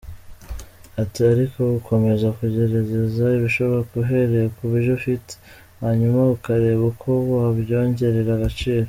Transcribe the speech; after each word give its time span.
Ati 1.01 1.19
“Ariko 1.33 1.59
ukomeza 1.79 2.27
kugerageza 2.37 3.25
ibishoboka 3.37 3.91
uhereye 4.01 4.45
ku 4.55 4.63
byo 4.75 4.91
ufite, 4.97 5.31
hanyuma 5.83 6.19
ukareba 6.35 6.83
uko 6.91 7.09
wabyongerera 7.31 8.31
agaciro. 8.39 8.79